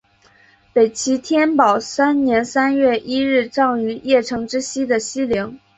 [0.73, 5.59] 北齐天保三年三月一日葬于邺城之西的西陵。